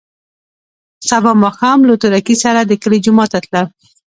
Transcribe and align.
سبا 1.09 1.31
ماښام 1.43 1.79
له 1.89 1.93
تورکي 2.03 2.35
سره 2.43 2.59
د 2.63 2.71
کلي 2.81 2.99
جومات 3.05 3.29
ته 3.33 3.39
تلم. 3.45 3.67